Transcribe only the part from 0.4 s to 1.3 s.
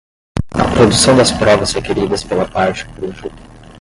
a produção das